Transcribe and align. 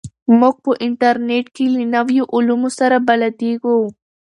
موږ 0.39 0.55
په 0.65 0.71
انټرنیټ 0.87 1.45
کې 1.55 1.65
له 1.75 1.81
نویو 1.95 2.25
علومو 2.35 2.69
سره 2.79 2.97
بلدېږو. 3.07 3.77